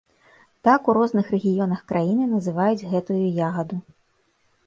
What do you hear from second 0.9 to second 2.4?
у розных рэгіёнах краіны